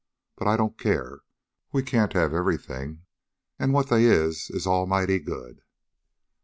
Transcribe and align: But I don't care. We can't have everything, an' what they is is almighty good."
But 0.35 0.47
I 0.47 0.57
don't 0.57 0.79
care. 0.79 1.21
We 1.71 1.83
can't 1.83 2.13
have 2.13 2.33
everything, 2.33 3.03
an' 3.59 3.71
what 3.71 3.89
they 3.89 4.05
is 4.05 4.49
is 4.49 4.65
almighty 4.65 5.19
good." 5.19 5.61